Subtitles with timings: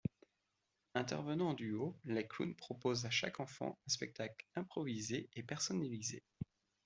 [0.95, 6.23] Intervenant en duo, les clowns proposent à chaque enfant un spectacle improvisé et personnalisé.